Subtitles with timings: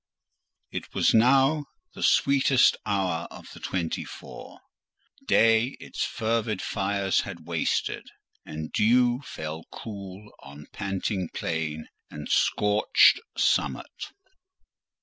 [0.71, 8.07] It was now the sweetest hour of the twenty four:—"Day its fervid fires had wasted,"
[8.43, 14.07] and dew fell cool on panting plain and scorched summit.